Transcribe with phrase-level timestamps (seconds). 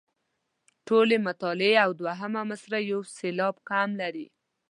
[0.87, 4.27] ټولې مطلعې او دوهمه مصرع یو سېلاب کم لري.